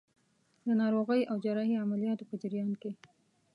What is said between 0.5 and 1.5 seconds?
د ناروغۍ او